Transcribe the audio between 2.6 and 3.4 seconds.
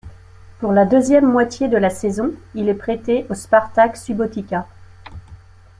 est prêté au